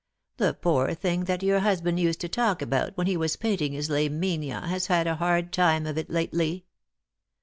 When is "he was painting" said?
3.05-3.73